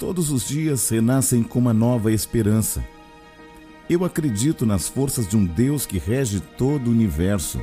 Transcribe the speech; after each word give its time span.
Todos 0.00 0.30
os 0.30 0.48
dias 0.48 0.88
renascem 0.88 1.42
com 1.42 1.58
uma 1.58 1.74
nova 1.74 2.10
esperança. 2.10 2.82
Eu 3.88 4.02
acredito 4.02 4.64
nas 4.64 4.88
forças 4.88 5.28
de 5.28 5.36
um 5.36 5.44
Deus 5.44 5.84
que 5.84 5.98
rege 5.98 6.40
todo 6.40 6.86
o 6.86 6.90
universo. 6.90 7.60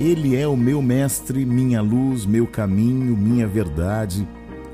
Ele 0.00 0.34
é 0.34 0.48
o 0.48 0.56
meu 0.56 0.80
mestre, 0.80 1.44
minha 1.44 1.82
luz, 1.82 2.24
meu 2.24 2.46
caminho, 2.46 3.14
minha 3.14 3.46
verdade, 3.46 4.26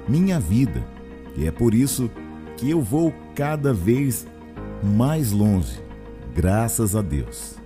minha 0.08 0.38
vida. 0.38 0.86
E 1.36 1.48
é 1.48 1.50
por 1.50 1.74
isso 1.74 2.08
que 2.56 2.70
eu 2.70 2.80
vou 2.80 3.12
cada 3.34 3.74
vez 3.74 4.24
mais 4.80 5.32
longe, 5.32 5.80
graças 6.32 6.94
a 6.94 7.02
Deus. 7.02 7.56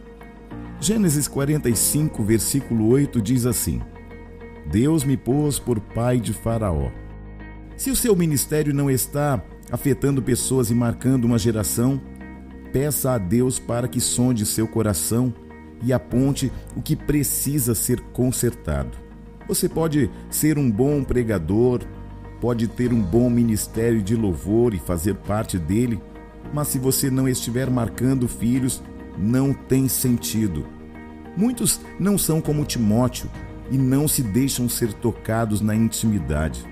Gênesis 0.80 1.28
45, 1.28 2.24
versículo 2.24 2.88
8 2.88 3.20
diz 3.20 3.44
assim: 3.44 3.82
Deus 4.64 5.04
me 5.04 5.18
pôs 5.18 5.58
por 5.58 5.78
pai 5.80 6.18
de 6.18 6.32
Faraó. 6.32 7.01
Se 7.82 7.90
o 7.90 7.96
seu 7.96 8.14
ministério 8.14 8.72
não 8.72 8.88
está 8.88 9.42
afetando 9.68 10.22
pessoas 10.22 10.70
e 10.70 10.74
marcando 10.74 11.24
uma 11.24 11.36
geração, 11.36 12.00
peça 12.72 13.10
a 13.10 13.18
Deus 13.18 13.58
para 13.58 13.88
que 13.88 14.00
sonde 14.00 14.46
seu 14.46 14.68
coração 14.68 15.34
e 15.82 15.92
aponte 15.92 16.52
o 16.76 16.80
que 16.80 16.94
precisa 16.94 17.74
ser 17.74 17.98
consertado. 18.12 18.96
Você 19.48 19.68
pode 19.68 20.08
ser 20.30 20.58
um 20.58 20.70
bom 20.70 21.02
pregador, 21.02 21.80
pode 22.40 22.68
ter 22.68 22.92
um 22.92 23.02
bom 23.02 23.28
ministério 23.28 24.00
de 24.00 24.14
louvor 24.14 24.74
e 24.74 24.78
fazer 24.78 25.16
parte 25.16 25.58
dele, 25.58 26.00
mas 26.54 26.68
se 26.68 26.78
você 26.78 27.10
não 27.10 27.28
estiver 27.28 27.68
marcando 27.68 28.28
filhos, 28.28 28.80
não 29.18 29.52
tem 29.52 29.88
sentido. 29.88 30.64
Muitos 31.36 31.80
não 31.98 32.16
são 32.16 32.40
como 32.40 32.64
Timóteo 32.64 33.28
e 33.72 33.76
não 33.76 34.06
se 34.06 34.22
deixam 34.22 34.68
ser 34.68 34.92
tocados 34.92 35.60
na 35.60 35.74
intimidade 35.74 36.70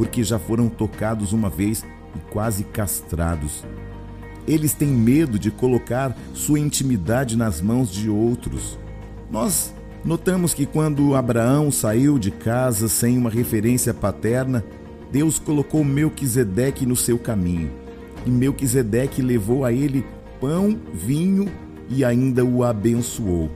porque 0.00 0.24
já 0.24 0.38
foram 0.38 0.70
tocados 0.70 1.34
uma 1.34 1.50
vez 1.50 1.84
e 2.16 2.32
quase 2.32 2.64
castrados. 2.64 3.66
Eles 4.48 4.72
têm 4.72 4.88
medo 4.88 5.38
de 5.38 5.50
colocar 5.50 6.16
sua 6.32 6.58
intimidade 6.58 7.36
nas 7.36 7.60
mãos 7.60 7.92
de 7.92 8.08
outros. 8.08 8.78
Nós 9.30 9.74
notamos 10.02 10.54
que 10.54 10.64
quando 10.64 11.14
Abraão 11.14 11.70
saiu 11.70 12.18
de 12.18 12.30
casa 12.30 12.88
sem 12.88 13.18
uma 13.18 13.28
referência 13.28 13.92
paterna, 13.92 14.64
Deus 15.12 15.38
colocou 15.38 15.84
Melquisedeque 15.84 16.86
no 16.86 16.96
seu 16.96 17.18
caminho. 17.18 17.70
E 18.24 18.30
Melquisedeque 18.30 19.20
levou 19.20 19.66
a 19.66 19.70
ele 19.70 20.02
pão, 20.40 20.80
vinho 20.94 21.46
e 21.90 22.06
ainda 22.06 22.42
o 22.42 22.64
abençoou. 22.64 23.50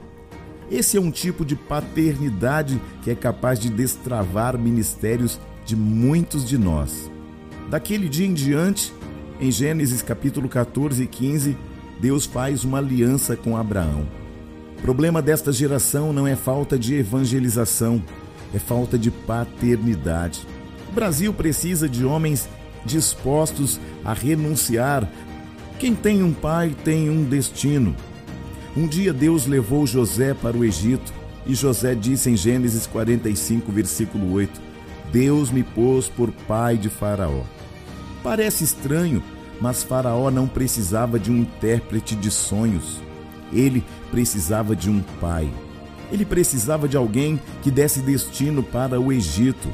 Esse 0.69 0.95
é 0.95 1.01
um 1.01 1.09
tipo 1.09 1.43
de 1.43 1.55
paternidade 1.55 2.79
que 3.01 3.09
é 3.09 3.15
capaz 3.15 3.59
de 3.59 3.67
destravar 3.67 4.55
ministérios 4.59 5.39
de 5.65 5.75
muitos 5.75 6.47
de 6.47 6.57
nós. 6.57 7.09
Daquele 7.69 8.07
dia 8.07 8.27
em 8.27 8.33
diante, 8.33 8.93
em 9.39 9.51
Gênesis 9.51 10.01
capítulo 10.01 10.47
14 10.47 11.03
e 11.03 11.07
15, 11.07 11.57
Deus 11.99 12.25
faz 12.25 12.63
uma 12.63 12.77
aliança 12.77 13.35
com 13.35 13.57
Abraão. 13.57 14.07
O 14.77 14.81
problema 14.81 15.21
desta 15.21 15.51
geração 15.51 16.13
não 16.13 16.27
é 16.27 16.35
falta 16.35 16.77
de 16.77 16.95
evangelização, 16.95 18.01
é 18.53 18.59
falta 18.59 18.97
de 18.97 19.09
paternidade. 19.09 20.45
O 20.89 20.93
Brasil 20.93 21.33
precisa 21.33 21.89
de 21.89 22.05
homens 22.05 22.47
dispostos 22.85 23.79
a 24.03 24.13
renunciar. 24.13 25.09
Quem 25.79 25.95
tem 25.95 26.21
um 26.21 26.31
pai 26.31 26.75
tem 26.83 27.09
um 27.09 27.23
destino. 27.23 27.95
Um 28.77 28.87
dia 28.87 29.11
Deus 29.11 29.47
levou 29.47 29.87
José 29.87 30.33
para 30.33 30.55
o 30.55 30.63
Egito 30.63 31.11
e 31.47 31.55
José 31.55 31.95
disse 31.95 32.29
em 32.29 32.37
Gênesis 32.37 32.85
45, 32.85 33.71
versículo 33.71 34.31
8: 34.33 34.61
Deus 35.11 35.51
me 35.51 35.63
pôs 35.63 36.09
por 36.09 36.31
pai 36.31 36.77
de 36.77 36.89
Faraó. 36.89 37.43
Parece 38.23 38.63
estranho, 38.63 39.23
mas 39.61 39.83
Faraó 39.83 40.29
não 40.29 40.47
precisava 40.47 41.19
de 41.19 41.31
um 41.31 41.37
intérprete 41.37 42.15
de 42.15 42.31
sonhos. 42.31 43.01
Ele 43.53 43.83
precisava 44.11 44.75
de 44.75 44.89
um 44.89 45.01
pai. 45.21 45.49
Ele 46.11 46.25
precisava 46.25 46.87
de 46.87 46.97
alguém 46.97 47.39
que 47.61 47.71
desse 47.71 47.99
destino 47.99 48.61
para 48.61 48.99
o 48.99 49.11
Egito. 49.11 49.69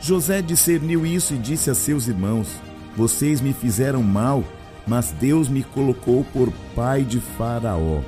José 0.00 0.42
discerniu 0.42 1.06
isso 1.06 1.34
e 1.34 1.38
disse 1.38 1.70
a 1.70 1.74
seus 1.74 2.08
irmãos: 2.08 2.48
Vocês 2.96 3.40
me 3.40 3.52
fizeram 3.52 4.02
mal, 4.02 4.44
mas 4.86 5.12
Deus 5.12 5.48
me 5.48 5.62
colocou 5.62 6.24
por 6.32 6.52
pai 6.74 7.02
de 7.02 7.20
Faraó. 7.20 8.00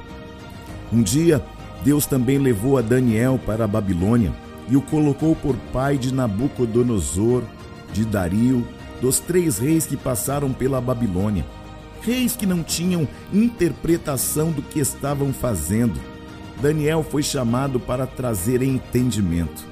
Um 0.93 1.03
dia, 1.03 1.43
Deus 1.83 2.07
também 2.07 2.39
levou 2.39 2.79
a 2.79 2.83
Daniel 2.83 3.41
para 3.45 3.65
a 3.65 3.69
Babilônia 3.69 4.33
e 4.69 4.77
o 4.77 4.83
colocou 4.83 5.35
por 5.37 5.57
pai 5.73 5.97
de 5.97 6.13
Nabucodonosor, 6.13 7.43
de 7.93 8.05
Dario, 8.05 8.67
dos 9.01 9.21
três 9.21 9.59
reis 9.59 9.87
que 9.87 9.97
passaram 9.97 10.53
pela 10.53 10.81
Babilônia. 10.81 11.45
Reis 12.03 12.37
que 12.37 12.47
não 12.47 12.63
tinham 12.63 13.07
interpretação 13.33 14.51
do 14.51 14.63
que 14.63 14.81
estavam 14.81 15.33
fazendo. 15.33 15.99
Daniel 16.61 17.03
foi 17.03 17.23
chamado 17.23 17.79
para 17.79 18.07
trazer 18.07 18.63
entendimento. 18.63 19.65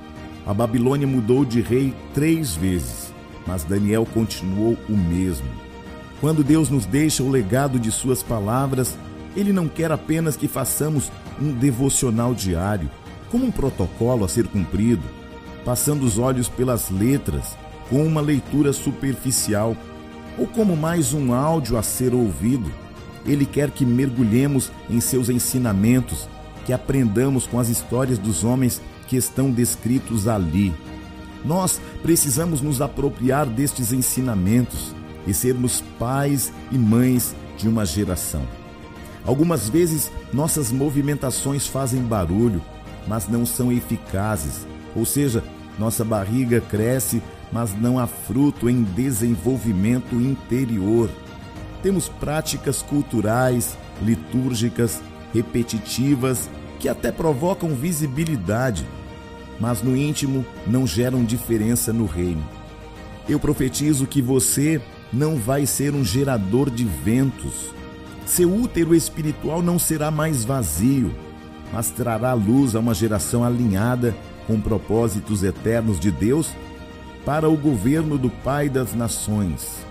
A 0.46 0.52
Babilônia 0.52 1.06
mudou 1.06 1.44
de 1.44 1.60
rei 1.60 1.94
três 2.12 2.54
vezes, 2.54 3.12
mas 3.46 3.64
Daniel 3.64 4.06
continuou 4.06 4.76
o 4.88 4.96
mesmo. 4.96 5.46
Quando 6.20 6.44
Deus 6.44 6.68
nos 6.68 6.86
deixa 6.86 7.22
o 7.22 7.30
legado 7.30 7.78
de 7.78 7.90
Suas 7.90 8.22
palavras, 8.22 8.96
Ele 9.34 9.52
não 9.52 9.68
quer 9.68 9.90
apenas 9.90 10.36
que 10.36 10.46
façamos 10.46 11.10
um 11.40 11.52
devocional 11.52 12.34
diário 12.34 12.90
como 13.30 13.46
um 13.46 13.50
protocolo 13.50 14.24
a 14.24 14.28
ser 14.28 14.46
cumprido, 14.46 15.02
passando 15.64 16.04
os 16.04 16.18
olhos 16.18 16.48
pelas 16.48 16.90
letras 16.90 17.56
com 17.88 18.04
uma 18.04 18.20
leitura 18.20 18.72
superficial, 18.72 19.76
ou 20.38 20.46
como 20.46 20.76
mais 20.76 21.12
um 21.12 21.32
áudio 21.32 21.76
a 21.76 21.82
ser 21.82 22.14
ouvido. 22.14 22.70
Ele 23.26 23.46
quer 23.46 23.70
que 23.70 23.84
mergulhemos 23.84 24.70
em 24.90 25.00
seus 25.00 25.28
ensinamentos, 25.28 26.28
que 26.66 26.72
aprendamos 26.72 27.46
com 27.46 27.58
as 27.58 27.68
histórias 27.68 28.18
dos 28.18 28.44
homens 28.44 28.80
que 29.06 29.16
estão 29.16 29.50
descritos 29.50 30.26
ali. 30.26 30.74
Nós 31.44 31.80
precisamos 32.02 32.60
nos 32.60 32.80
apropriar 32.80 33.46
destes 33.46 33.92
ensinamentos 33.92 34.94
e 35.26 35.34
sermos 35.34 35.82
pais 35.98 36.52
e 36.72 36.78
mães 36.78 37.34
de 37.56 37.68
uma 37.68 37.84
geração. 37.84 38.42
Algumas 39.24 39.68
vezes 39.68 40.10
nossas 40.32 40.70
movimentações 40.70 41.66
fazem 41.66 42.02
barulho, 42.02 42.62
mas 43.06 43.28
não 43.28 43.44
são 43.44 43.70
eficazes. 43.70 44.66
Ou 44.94 45.04
seja, 45.04 45.42
nossa 45.78 46.04
barriga 46.04 46.60
cresce, 46.60 47.22
mas 47.52 47.74
não 47.78 47.98
há 47.98 48.06
fruto 48.06 48.68
em 48.68 48.82
desenvolvimento 48.82 50.14
interior. 50.16 51.10
Temos 51.82 52.08
práticas 52.08 52.82
culturais, 52.82 53.76
litúrgicas, 54.02 55.02
repetitivas, 55.32 56.48
que 56.78 56.88
até 56.88 57.12
provocam 57.12 57.74
visibilidade, 57.74 58.86
mas 59.60 59.82
no 59.82 59.96
íntimo 59.96 60.44
não 60.66 60.86
geram 60.86 61.24
diferença 61.24 61.92
no 61.92 62.06
reino. 62.06 62.42
Eu 63.28 63.38
profetizo 63.38 64.06
que 64.06 64.20
você 64.20 64.80
não 65.12 65.36
vai 65.36 65.64
ser 65.64 65.94
um 65.94 66.04
gerador 66.04 66.68
de 66.68 66.84
ventos. 66.84 67.72
Seu 68.26 68.52
útero 68.52 68.94
espiritual 68.94 69.62
não 69.62 69.78
será 69.78 70.10
mais 70.10 70.44
vazio, 70.44 71.14
mas 71.72 71.90
trará 71.90 72.32
luz 72.32 72.74
a 72.74 72.80
uma 72.80 72.94
geração 72.94 73.44
alinhada 73.44 74.14
com 74.46 74.60
propósitos 74.60 75.42
eternos 75.42 75.98
de 75.98 76.10
Deus 76.10 76.50
para 77.24 77.48
o 77.48 77.56
governo 77.56 78.18
do 78.18 78.30
Pai 78.30 78.68
das 78.68 78.94
Nações. 78.94 79.84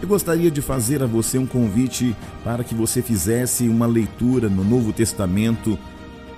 Eu 0.00 0.08
gostaria 0.08 0.50
de 0.50 0.62
fazer 0.62 1.02
a 1.02 1.06
você 1.06 1.36
um 1.36 1.46
convite 1.46 2.16
para 2.42 2.64
que 2.64 2.74
você 2.74 3.02
fizesse 3.02 3.68
uma 3.68 3.86
leitura 3.86 4.48
no 4.48 4.64
Novo 4.64 4.92
Testamento 4.92 5.78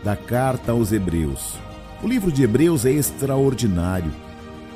da 0.03 0.17
carta 0.17 0.73
aos 0.73 0.91
Hebreus. 0.91 1.57
O 2.03 2.09
livro 2.09 2.33
de 2.33 2.43
Hebreus 2.43 2.85
é 2.85 2.91
extraordinário. 2.91 4.11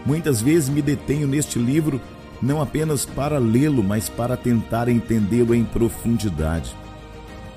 Muitas 0.04 0.40
vezes 0.40 0.68
me 0.68 0.80
detenho 0.80 1.26
neste 1.26 1.58
livro 1.58 2.00
não 2.40 2.60
apenas 2.62 3.04
para 3.04 3.38
lê-lo, 3.38 3.82
mas 3.82 4.08
para 4.08 4.36
tentar 4.36 4.88
entendê-lo 4.88 5.54
em 5.54 5.64
profundidade. 5.64 6.76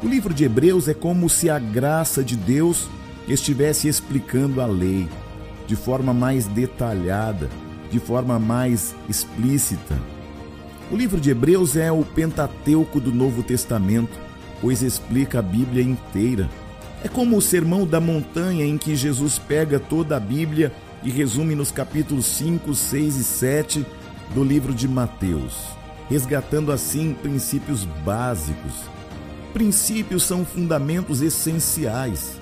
O 0.01 0.07
livro 0.07 0.33
de 0.33 0.45
Hebreus 0.45 0.87
é 0.87 0.93
como 0.93 1.29
se 1.29 1.49
a 1.49 1.59
graça 1.59 2.23
de 2.23 2.37
Deus 2.37 2.87
estivesse 3.27 3.89
explicando 3.89 4.61
a 4.61 4.65
lei 4.65 5.09
de 5.67 5.75
forma 5.75 6.13
mais 6.13 6.47
detalhada, 6.47 7.49
de 7.91 7.99
forma 7.99 8.39
mais 8.39 8.95
explícita. 9.09 9.99
O 10.89 10.95
livro 10.95 11.19
de 11.19 11.31
Hebreus 11.31 11.75
é 11.75 11.91
o 11.91 12.05
Pentateuco 12.05 13.01
do 13.01 13.11
Novo 13.11 13.43
Testamento, 13.43 14.17
pois 14.61 14.81
explica 14.81 15.39
a 15.39 15.41
Bíblia 15.41 15.83
inteira. 15.83 16.49
É 17.03 17.09
como 17.09 17.35
o 17.35 17.41
Sermão 17.41 17.85
da 17.85 17.99
Montanha 17.99 18.65
em 18.65 18.77
que 18.77 18.95
Jesus 18.95 19.37
pega 19.37 19.81
toda 19.81 20.15
a 20.15 20.19
Bíblia 20.19 20.71
e 21.03 21.11
resume 21.11 21.55
nos 21.55 21.71
capítulos 21.71 22.25
5, 22.25 22.73
6 22.73 23.17
e 23.17 23.23
7 23.25 23.85
do 24.33 24.45
livro 24.45 24.73
de 24.73 24.87
Mateus, 24.87 25.57
resgatando 26.09 26.71
assim 26.71 27.13
princípios 27.13 27.83
básicos 27.83 28.98
Princípios 29.53 30.23
são 30.23 30.45
fundamentos 30.45 31.21
essenciais. 31.21 32.39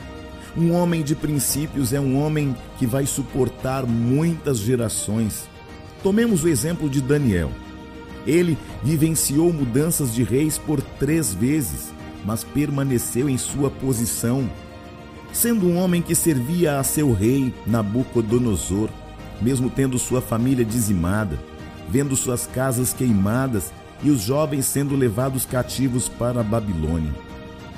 Um 0.58 0.74
homem 0.74 1.04
de 1.04 1.16
princípios 1.16 1.94
é 1.94 2.00
um 2.00 2.18
homem 2.18 2.56
que 2.78 2.86
vai 2.86 3.06
suportar 3.06 3.86
muitas 3.86 4.58
gerações. 4.58 5.48
Tomemos 6.04 6.44
o 6.44 6.50
exemplo 6.50 6.90
de 6.90 7.00
Daniel. 7.00 7.52
Ele 8.26 8.58
vivenciou 8.84 9.54
mudanças 9.54 10.14
de 10.14 10.22
reis 10.24 10.58
por 10.58 10.82
três 10.82 11.34
vezes, 11.34 11.94
mas 12.26 12.44
permaneceu 12.44 13.30
em 13.30 13.38
sua 13.38 13.70
posição. 13.70 14.50
Sendo 15.32 15.68
um 15.68 15.78
homem 15.78 16.02
que 16.02 16.16
servia 16.16 16.78
a 16.78 16.84
seu 16.84 17.14
rei 17.14 17.54
Nabucodonosor, 17.66 18.90
mesmo 19.42 19.70
tendo 19.70 19.98
sua 19.98 20.22
família 20.22 20.66
dizimada, 20.66 21.40
vendo 21.88 22.16
suas 22.18 22.46
casas 22.48 22.94
queimadas 22.94 23.72
e 24.04 24.10
os 24.10 24.22
jovens 24.22 24.66
sendo 24.66 24.96
levados 24.96 25.46
cativos 25.46 26.08
para 26.08 26.42
a 26.42 26.44
Babilônia. 26.44 27.14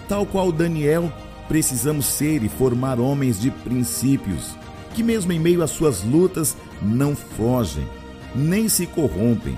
Tal 0.08 0.26
qual 0.26 0.52
Daniel, 0.52 1.12
precisamos 1.48 2.06
ser 2.06 2.44
e 2.44 2.50
formar 2.50 3.00
homens 3.00 3.40
de 3.40 3.52
princípios, 3.52 4.56
que, 4.94 5.04
mesmo 5.04 5.32
em 5.32 5.40
meio 5.40 5.64
às 5.64 5.72
suas 5.72 6.04
lutas, 6.04 6.58
não 6.82 7.16
fogem, 7.16 7.88
nem 8.36 8.68
se 8.68 8.86
corrompem. 8.86 9.58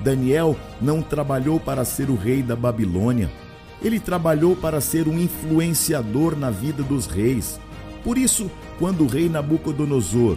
Daniel 0.00 0.56
não 0.80 1.02
trabalhou 1.02 1.60
para 1.60 1.84
ser 1.84 2.10
o 2.10 2.16
rei 2.16 2.42
da 2.42 2.56
Babilônia, 2.56 3.30
ele 3.82 3.98
trabalhou 3.98 4.54
para 4.54 4.80
ser 4.80 5.08
um 5.08 5.18
influenciador 5.18 6.36
na 6.36 6.50
vida 6.50 6.82
dos 6.82 7.06
reis. 7.06 7.58
Por 8.04 8.18
isso, 8.18 8.50
quando 8.78 9.04
o 9.04 9.06
rei 9.06 9.28
Nabucodonosor 9.28 10.36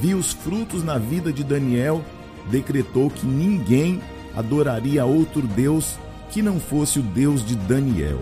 viu 0.00 0.18
os 0.18 0.32
frutos 0.32 0.82
na 0.82 0.98
vida 0.98 1.32
de 1.32 1.42
Daniel, 1.42 2.02
decretou 2.50 3.10
que 3.10 3.26
ninguém 3.26 4.00
adoraria 4.38 5.04
outro 5.04 5.42
Deus 5.42 5.98
que 6.30 6.42
não 6.42 6.60
fosse 6.60 7.00
o 7.00 7.02
Deus 7.02 7.44
de 7.44 7.56
Daniel. 7.56 8.20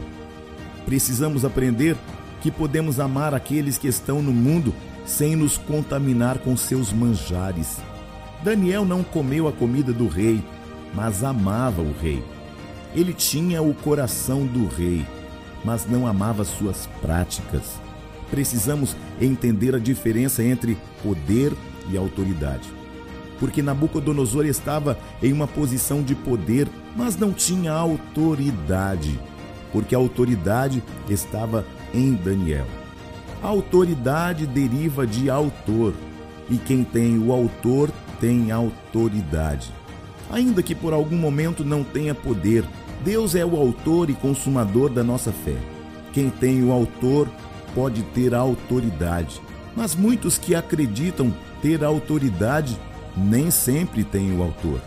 Precisamos 0.86 1.44
aprender 1.44 1.94
que 2.40 2.50
podemos 2.50 2.98
amar 2.98 3.34
aqueles 3.34 3.76
que 3.76 3.86
estão 3.86 4.22
no 4.22 4.32
mundo 4.32 4.72
sem 5.04 5.36
nos 5.36 5.58
contaminar 5.58 6.38
com 6.38 6.56
seus 6.56 6.90
manjares. 6.90 7.76
Daniel 8.42 8.86
não 8.86 9.04
comeu 9.04 9.46
a 9.46 9.52
comida 9.52 9.92
do 9.92 10.08
rei, 10.08 10.42
mas 10.94 11.22
amava 11.22 11.82
o 11.82 11.92
rei. 12.00 12.24
Ele 12.94 13.12
tinha 13.12 13.60
o 13.60 13.74
coração 13.74 14.46
do 14.46 14.66
rei, 14.66 15.04
mas 15.62 15.86
não 15.86 16.06
amava 16.06 16.46
suas 16.46 16.88
práticas. 17.02 17.78
Precisamos 18.30 18.96
entender 19.20 19.74
a 19.74 19.78
diferença 19.78 20.42
entre 20.42 20.78
poder 21.02 21.52
e 21.90 21.96
autoridade 21.98 22.75
porque 23.38 23.62
Nabucodonosor 23.62 24.46
estava 24.46 24.98
em 25.22 25.32
uma 25.32 25.46
posição 25.46 26.02
de 26.02 26.14
poder, 26.14 26.68
mas 26.96 27.16
não 27.16 27.32
tinha 27.32 27.72
autoridade, 27.72 29.18
porque 29.72 29.94
a 29.94 29.98
autoridade 29.98 30.82
estava 31.08 31.64
em 31.92 32.14
Daniel. 32.14 32.66
A 33.42 33.48
autoridade 33.48 34.46
deriva 34.46 35.06
de 35.06 35.28
autor, 35.28 35.92
e 36.48 36.56
quem 36.56 36.84
tem 36.84 37.18
o 37.18 37.32
autor 37.32 37.90
tem 38.20 38.50
autoridade. 38.50 39.70
Ainda 40.30 40.62
que 40.62 40.74
por 40.74 40.92
algum 40.92 41.16
momento 41.16 41.64
não 41.64 41.84
tenha 41.84 42.14
poder, 42.14 42.64
Deus 43.04 43.34
é 43.34 43.44
o 43.44 43.56
autor 43.56 44.10
e 44.10 44.14
consumador 44.14 44.90
da 44.90 45.04
nossa 45.04 45.30
fé. 45.30 45.56
Quem 46.12 46.30
tem 46.30 46.64
o 46.64 46.72
autor 46.72 47.28
pode 47.74 48.02
ter 48.02 48.34
autoridade, 48.34 49.40
mas 49.76 49.94
muitos 49.94 50.38
que 50.38 50.54
acreditam 50.54 51.32
ter 51.60 51.84
autoridade 51.84 52.76
nem 53.16 53.50
sempre 53.50 54.04
tem 54.04 54.36
o 54.36 54.42
autor. 54.42 54.80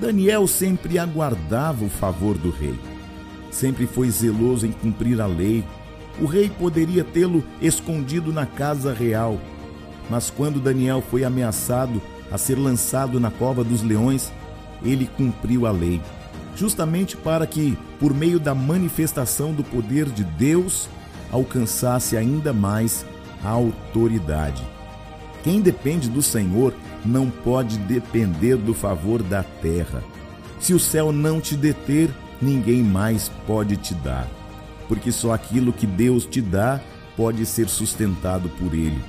Daniel 0.00 0.46
sempre 0.46 0.98
aguardava 0.98 1.84
o 1.84 1.88
favor 1.88 2.36
do 2.36 2.50
rei. 2.50 2.78
Sempre 3.50 3.86
foi 3.86 4.10
zeloso 4.10 4.66
em 4.66 4.72
cumprir 4.72 5.20
a 5.20 5.26
lei. 5.26 5.64
O 6.20 6.26
rei 6.26 6.48
poderia 6.48 7.04
tê-lo 7.04 7.44
escondido 7.60 8.32
na 8.32 8.46
casa 8.46 8.92
real. 8.92 9.38
Mas 10.10 10.30
quando 10.30 10.60
Daniel 10.60 11.02
foi 11.02 11.24
ameaçado 11.24 12.00
a 12.30 12.38
ser 12.38 12.58
lançado 12.58 13.20
na 13.20 13.30
cova 13.30 13.62
dos 13.62 13.82
leões, 13.82 14.32
ele 14.84 15.08
cumpriu 15.16 15.66
a 15.66 15.70
lei, 15.70 16.00
justamente 16.56 17.16
para 17.16 17.46
que, 17.46 17.78
por 18.00 18.12
meio 18.12 18.40
da 18.40 18.54
manifestação 18.54 19.52
do 19.52 19.62
poder 19.62 20.06
de 20.06 20.24
Deus, 20.24 20.88
alcançasse 21.30 22.16
ainda 22.16 22.52
mais 22.52 23.06
a 23.44 23.50
autoridade. 23.50 24.62
Quem 25.42 25.60
depende 25.60 26.08
do 26.08 26.22
Senhor 26.22 26.74
não 27.04 27.30
pode 27.30 27.78
depender 27.78 28.56
do 28.56 28.74
favor 28.74 29.22
da 29.22 29.42
terra. 29.42 30.02
Se 30.60 30.72
o 30.74 30.78
céu 30.78 31.12
não 31.12 31.40
te 31.40 31.56
deter, 31.56 32.10
ninguém 32.40 32.82
mais 32.82 33.30
pode 33.46 33.76
te 33.76 33.94
dar, 33.94 34.28
porque 34.88 35.10
só 35.10 35.32
aquilo 35.32 35.72
que 35.72 35.86
Deus 35.86 36.24
te 36.24 36.40
dá 36.40 36.80
pode 37.16 37.44
ser 37.46 37.68
sustentado 37.68 38.48
por 38.50 38.74
Ele. 38.74 39.00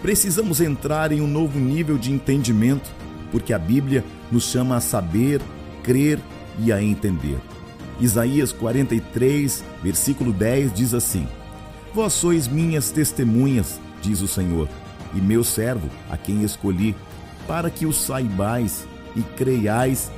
Precisamos 0.00 0.60
entrar 0.60 1.12
em 1.12 1.20
um 1.20 1.26
novo 1.26 1.58
nível 1.58 1.98
de 1.98 2.12
entendimento, 2.12 2.90
porque 3.30 3.52
a 3.52 3.58
Bíblia 3.58 4.04
nos 4.30 4.44
chama 4.44 4.76
a 4.76 4.80
saber, 4.80 5.40
crer 5.82 6.18
e 6.58 6.72
a 6.72 6.82
entender. 6.82 7.38
Isaías 8.00 8.52
43, 8.52 9.64
versículo 9.82 10.32
10 10.32 10.72
diz 10.72 10.94
assim: 10.94 11.26
Vós 11.92 12.12
sois 12.12 12.46
minhas 12.46 12.90
testemunhas, 12.90 13.80
diz 14.00 14.20
o 14.20 14.28
Senhor, 14.28 14.68
e 15.14 15.20
meu 15.20 15.42
servo, 15.42 15.88
a 16.08 16.16
quem 16.16 16.44
escolhi, 16.44 16.94
para 17.48 17.70
que 17.70 17.86
o 17.86 17.92
saibais 17.92 18.86
e 19.16 19.22
creiais 19.22 20.12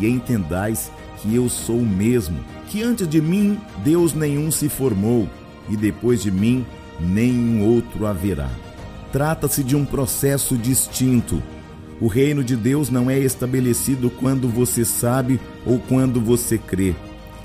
e 0.00 0.06
entendais 0.06 0.90
que 1.20 1.34
eu 1.34 1.48
sou 1.48 1.78
o 1.78 1.86
mesmo, 1.86 2.38
que 2.68 2.82
antes 2.82 3.08
de 3.08 3.20
mim 3.20 3.58
Deus 3.84 4.14
nenhum 4.14 4.50
se 4.50 4.68
formou, 4.68 5.28
e 5.68 5.76
depois 5.76 6.22
de 6.22 6.30
mim 6.30 6.64
nenhum 7.00 7.66
outro 7.66 8.06
haverá. 8.06 8.48
Trata-se 9.12 9.64
de 9.64 9.74
um 9.74 9.84
processo 9.84 10.56
distinto. 10.56 11.42
O 12.00 12.06
reino 12.06 12.44
de 12.44 12.54
Deus 12.54 12.90
não 12.90 13.10
é 13.10 13.18
estabelecido 13.18 14.10
quando 14.10 14.48
você 14.48 14.84
sabe 14.84 15.40
ou 15.64 15.78
quando 15.78 16.20
você 16.20 16.58
crê. 16.58 16.94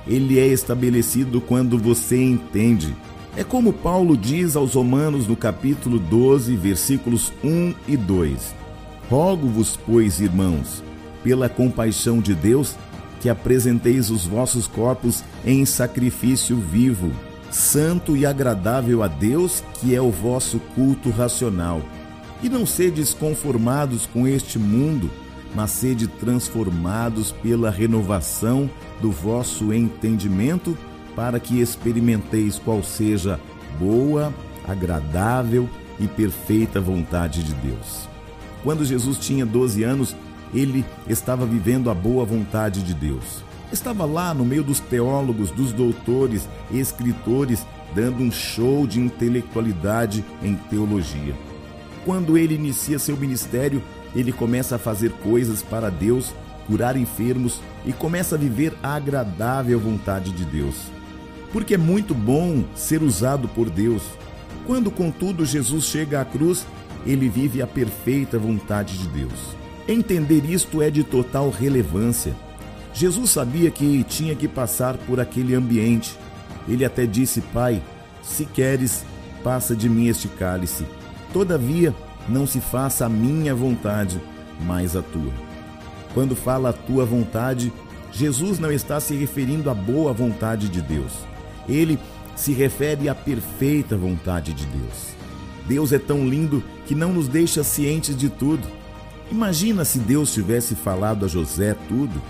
Ele 0.05 0.39
é 0.39 0.47
estabelecido 0.47 1.39
quando 1.39 1.77
você 1.77 2.21
entende. 2.21 2.93
É 3.37 3.43
como 3.43 3.71
Paulo 3.71 4.17
diz 4.17 4.55
aos 4.57 4.73
Romanos 4.73 5.27
no 5.27 5.37
capítulo 5.37 5.97
12, 5.97 6.55
versículos 6.57 7.31
1 7.43 7.73
e 7.87 7.95
2. 7.95 8.60
Rogo-vos, 9.11 9.77
pois, 9.85 10.21
irmãos, 10.21 10.81
pela 11.21 11.49
compaixão 11.49 12.21
de 12.21 12.33
Deus, 12.33 12.77
que 13.19 13.27
apresenteis 13.27 14.09
os 14.09 14.25
vossos 14.25 14.67
corpos 14.67 15.21
em 15.45 15.65
sacrifício 15.65 16.55
vivo, 16.55 17.11
santo 17.51 18.15
e 18.15 18.25
agradável 18.25 19.03
a 19.03 19.09
Deus, 19.09 19.61
que 19.73 19.93
é 19.93 20.01
o 20.01 20.09
vosso 20.09 20.59
culto 20.75 21.09
racional. 21.09 21.81
E 22.41 22.47
não 22.47 22.65
sedes 22.65 23.13
conformados 23.13 24.05
com 24.05 24.25
este 24.25 24.57
mundo, 24.57 25.11
mas 25.53 25.71
sede 25.71 26.07
transformados 26.07 27.33
pela 27.33 27.69
renovação 27.69 28.69
do 29.01 29.11
vosso 29.11 29.73
entendimento, 29.73 30.77
para 31.17 31.37
que 31.37 31.59
experimenteis 31.59 32.57
qual 32.57 32.81
seja 32.81 33.37
boa, 33.77 34.33
agradável 34.65 35.67
e 35.99 36.07
perfeita 36.07 36.79
vontade 36.79 37.43
de 37.43 37.53
Deus. 37.55 38.10
Quando 38.63 38.85
Jesus 38.85 39.17
tinha 39.17 39.45
12 39.45 39.83
anos, 39.83 40.15
ele 40.53 40.85
estava 41.07 41.45
vivendo 41.45 41.89
a 41.89 41.93
boa 41.93 42.25
vontade 42.25 42.83
de 42.83 42.93
Deus. 42.93 43.43
Estava 43.71 44.05
lá 44.05 44.33
no 44.33 44.45
meio 44.45 44.63
dos 44.63 44.79
teólogos, 44.79 45.49
dos 45.49 45.71
doutores 45.71 46.47
e 46.69 46.79
escritores, 46.79 47.65
dando 47.95 48.21
um 48.21 48.31
show 48.31 48.85
de 48.85 48.99
intelectualidade 48.99 50.25
em 50.43 50.55
teologia. 50.55 51.33
Quando 52.05 52.37
ele 52.37 52.55
inicia 52.55 52.99
seu 52.99 53.15
ministério, 53.15 53.81
ele 54.15 54.31
começa 54.31 54.75
a 54.75 54.79
fazer 54.79 55.11
coisas 55.11 55.63
para 55.63 55.89
Deus, 55.89 56.33
curar 56.67 56.97
enfermos 56.97 57.61
e 57.85 57.93
começa 57.93 58.35
a 58.35 58.37
viver 58.37 58.73
a 58.83 58.95
agradável 58.95 59.79
vontade 59.79 60.31
de 60.31 60.43
Deus. 60.43 60.75
Porque 61.53 61.75
é 61.75 61.77
muito 61.77 62.13
bom 62.13 62.63
ser 62.75 63.01
usado 63.01 63.47
por 63.47 63.69
Deus. 63.69 64.03
Quando, 64.65 64.91
contudo, 64.91 65.45
Jesus 65.45 65.85
chega 65.85 66.21
à 66.21 66.25
cruz, 66.25 66.65
ele 67.05 67.29
vive 67.29 67.61
a 67.61 67.67
perfeita 67.67 68.37
vontade 68.37 68.97
de 68.97 69.07
Deus. 69.07 69.55
Entender 69.87 70.45
isto 70.45 70.81
é 70.81 70.89
de 70.89 71.03
total 71.03 71.49
relevância. 71.49 72.33
Jesus 72.93 73.31
sabia 73.31 73.71
que 73.71 74.03
tinha 74.03 74.35
que 74.35 74.47
passar 74.47 74.97
por 74.97 75.19
aquele 75.19 75.55
ambiente. 75.55 76.17
Ele 76.67 76.85
até 76.85 77.05
disse: 77.05 77.41
Pai, 77.41 77.81
se 78.21 78.45
queres, 78.45 79.03
passa 79.43 79.75
de 79.75 79.89
mim 79.89 80.07
este 80.07 80.27
cálice. 80.27 80.85
Todavia, 81.33 81.95
não 82.27 82.45
se 82.45 82.59
faça 82.59 83.05
a 83.05 83.09
minha 83.09 83.55
vontade, 83.55 84.21
mas 84.65 84.95
a 84.95 85.01
tua. 85.01 85.31
Quando 86.13 86.35
fala 86.35 86.69
a 86.69 86.73
tua 86.73 87.05
vontade, 87.05 87.71
Jesus 88.11 88.59
não 88.59 88.71
está 88.71 88.99
se 88.99 89.15
referindo 89.15 89.69
à 89.69 89.73
boa 89.73 90.11
vontade 90.13 90.67
de 90.69 90.81
Deus. 90.81 91.13
Ele 91.67 91.97
se 92.35 92.51
refere 92.53 93.07
à 93.07 93.15
perfeita 93.15 93.95
vontade 93.95 94.53
de 94.53 94.65
Deus. 94.65 95.15
Deus 95.67 95.91
é 95.91 95.99
tão 95.99 96.27
lindo 96.27 96.63
que 96.85 96.95
não 96.95 97.13
nos 97.13 97.27
deixa 97.27 97.63
cientes 97.63 98.15
de 98.15 98.29
tudo. 98.29 98.67
Imagina 99.31 99.85
se 99.85 99.99
Deus 99.99 100.33
tivesse 100.33 100.75
falado 100.75 101.25
a 101.25 101.27
José 101.27 101.75
tudo. 101.87 102.21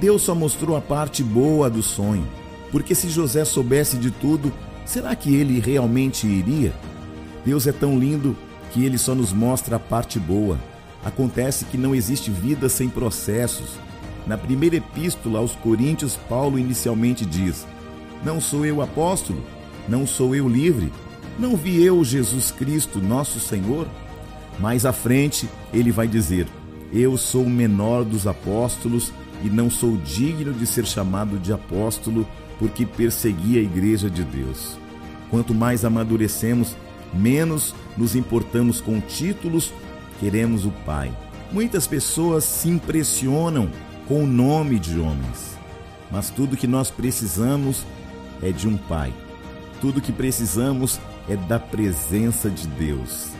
Deus 0.00 0.22
só 0.22 0.34
mostrou 0.34 0.76
a 0.76 0.80
parte 0.80 1.22
boa 1.22 1.70
do 1.70 1.82
sonho, 1.82 2.26
porque 2.70 2.94
se 2.94 3.08
José 3.08 3.44
soubesse 3.44 3.96
de 3.96 4.10
tudo, 4.10 4.52
será 4.84 5.14
que 5.16 5.34
ele 5.34 5.60
realmente 5.60 6.26
iria? 6.26 6.74
Deus 7.44 7.66
é 7.66 7.72
tão 7.72 7.98
lindo 7.98 8.36
que 8.72 8.84
ele 8.84 8.98
só 8.98 9.14
nos 9.14 9.32
mostra 9.32 9.76
a 9.76 9.78
parte 9.78 10.18
boa. 10.18 10.58
Acontece 11.04 11.64
que 11.66 11.78
não 11.78 11.94
existe 11.94 12.30
vida 12.30 12.68
sem 12.68 12.88
processos. 12.88 13.78
Na 14.26 14.38
primeira 14.38 14.76
epístola 14.76 15.38
aos 15.38 15.52
Coríntios, 15.52 16.16
Paulo 16.28 16.58
inicialmente 16.58 17.26
diz: 17.26 17.66
Não 18.24 18.40
sou 18.40 18.64
eu 18.64 18.80
apóstolo, 18.80 19.42
não 19.88 20.06
sou 20.06 20.34
eu 20.34 20.48
livre, 20.48 20.90
não 21.38 21.56
vi 21.56 21.82
eu 21.82 22.02
Jesus 22.04 22.50
Cristo, 22.50 23.00
nosso 23.00 23.40
Senhor? 23.40 23.88
Mais 24.58 24.86
à 24.86 24.92
frente, 24.92 25.48
ele 25.72 25.90
vai 25.90 26.06
dizer: 26.06 26.46
Eu 26.92 27.16
sou 27.16 27.44
o 27.44 27.50
menor 27.50 28.04
dos 28.04 28.26
apóstolos 28.26 29.12
e 29.42 29.50
não 29.50 29.68
sou 29.68 29.96
digno 29.96 30.52
de 30.52 30.66
ser 30.66 30.86
chamado 30.86 31.38
de 31.38 31.52
apóstolo, 31.52 32.26
porque 32.58 32.86
persegui 32.86 33.58
a 33.58 33.62
igreja 33.62 34.08
de 34.08 34.22
Deus. 34.22 34.76
Quanto 35.30 35.52
mais 35.52 35.84
amadurecemos, 35.84 36.76
menos 37.12 37.74
nos 37.96 38.14
importamos 38.14 38.80
com 38.80 39.00
títulos, 39.00 39.72
queremos 40.20 40.64
o 40.64 40.70
Pai. 40.86 41.12
Muitas 41.52 41.86
pessoas 41.86 42.44
se 42.44 42.68
impressionam 42.68 43.68
com 44.06 44.22
o 44.22 44.26
nome 44.26 44.78
de 44.78 44.98
homens, 44.98 45.58
mas 46.10 46.30
tudo 46.30 46.56
que 46.56 46.66
nós 46.66 46.90
precisamos 46.90 47.84
é 48.42 48.52
de 48.52 48.68
um 48.68 48.76
Pai. 48.76 49.12
Tudo 49.80 50.00
que 50.00 50.12
precisamos 50.12 51.00
é 51.28 51.36
da 51.36 51.58
presença 51.58 52.50
de 52.50 52.66
Deus. 52.66 53.30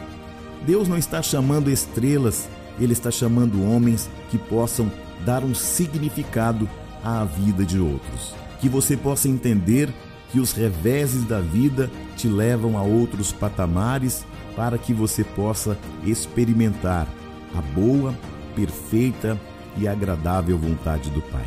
Deus 0.66 0.88
não 0.88 0.96
está 0.96 1.20
chamando 1.20 1.70
estrelas, 1.70 2.48
Ele 2.80 2.92
está 2.92 3.10
chamando 3.10 3.62
homens 3.62 4.08
que 4.30 4.38
possam 4.38 4.90
dar 5.24 5.44
um 5.44 5.54
significado 5.54 6.68
à 7.02 7.24
vida 7.24 7.64
de 7.64 7.78
outros. 7.78 8.34
Que 8.60 8.68
você 8.68 8.96
possa 8.96 9.28
entender 9.28 9.92
que 10.30 10.40
os 10.40 10.52
reveses 10.52 11.24
da 11.24 11.40
vida 11.40 11.90
te 12.16 12.26
levam 12.26 12.78
a 12.78 12.82
outros 12.82 13.32
patamares 13.32 14.24
para 14.56 14.78
que 14.78 14.92
você 14.92 15.22
possa 15.22 15.78
experimentar 16.04 17.06
a 17.54 17.60
boa, 17.60 18.14
perfeita 18.54 19.38
e 19.76 19.86
agradável 19.86 20.58
vontade 20.58 21.10
do 21.10 21.20
Pai. 21.20 21.46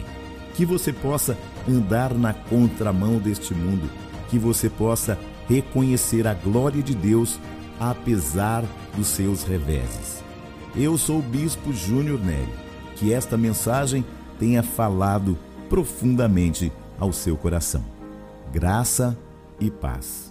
Que 0.55 0.65
você 0.65 0.93
possa 0.93 1.37
andar 1.67 2.13
na 2.13 2.33
contramão 2.33 3.17
deste 3.17 3.53
mundo, 3.53 3.89
que 4.29 4.39
você 4.39 4.69
possa 4.69 5.17
reconhecer 5.47 6.27
a 6.27 6.33
glória 6.33 6.81
de 6.81 6.95
Deus 6.95 7.39
apesar 7.79 8.63
dos 8.95 9.07
seus 9.07 9.43
reveses. 9.43 10.23
Eu 10.75 10.97
sou 10.97 11.19
o 11.19 11.23
Bispo 11.23 11.73
Júnior 11.73 12.19
Neri. 12.19 12.67
Que 12.95 13.13
esta 13.13 13.37
mensagem 13.37 14.03
tenha 14.39 14.63
falado 14.63 15.37
profundamente 15.69 16.71
ao 16.99 17.13
seu 17.13 17.37
coração. 17.37 17.83
Graça 18.51 19.17
e 19.59 19.69
paz. 19.69 20.26